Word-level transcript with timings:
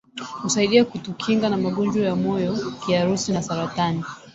Husaidia 0.43 0.85
kutukinga 0.85 1.49
na 1.49 1.57
magonjwa 1.57 2.03
ya 2.05 2.15
moyo 2.15 2.57
kiharusi 2.85 3.31
na 3.31 3.41
saratani 3.43 4.03